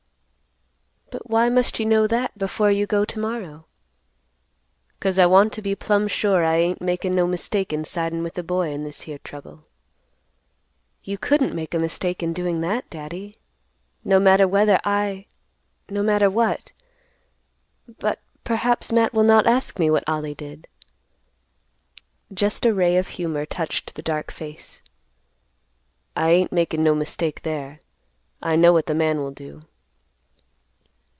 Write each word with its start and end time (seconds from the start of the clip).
"But 1.11 1.29
why 1.29 1.49
must 1.49 1.77
you 1.77 1.85
know 1.85 2.07
that 2.07 2.37
before 2.37 2.71
you 2.71 2.85
go 2.85 3.03
to 3.03 3.19
morrow?" 3.19 3.65
"'Cause 5.01 5.19
I 5.19 5.25
want 5.25 5.51
to 5.53 5.61
be 5.61 5.75
plumb 5.75 6.07
sure 6.07 6.45
I 6.45 6.55
ain't 6.55 6.81
makin' 6.81 7.13
no 7.13 7.27
mistake 7.27 7.73
in 7.73 7.83
sidin' 7.83 8.23
with 8.23 8.35
the 8.35 8.43
boy 8.43 8.69
in 8.71 8.85
this 8.85 9.01
here 9.01 9.17
trouble." 9.17 9.65
"You 11.03 11.17
couldn't 11.17 11.53
make 11.55 11.73
a 11.73 11.79
mistake 11.79 12.23
in 12.23 12.31
doing 12.31 12.61
that, 12.61 12.89
Daddy, 12.89 13.39
no 14.05 14.21
matter 14.21 14.47
whether 14.47 14.79
I—no 14.85 16.01
matter 16.01 16.29
what—but 16.29 18.19
perhaps 18.45 18.93
Matt 18.93 19.13
will 19.13 19.23
not 19.25 19.45
ask 19.45 19.79
me 19.79 19.89
what 19.91 20.07
Ollie 20.07 20.35
did." 20.35 20.65
Just 22.33 22.65
a 22.65 22.73
ray 22.73 22.95
of 22.95 23.09
humor 23.09 23.45
touched 23.45 23.95
the 23.95 24.01
dark 24.01 24.31
face. 24.31 24.81
"I 26.15 26.29
ain't 26.29 26.53
makin' 26.53 26.83
no 26.85 26.95
mistake 26.95 27.41
there. 27.41 27.81
I 28.41 28.55
know 28.55 28.71
what 28.71 28.85
the 28.85 28.95
man 28.95 29.17
will 29.19 29.31
do." 29.31 29.63